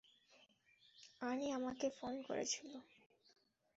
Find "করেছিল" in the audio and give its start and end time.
2.27-2.71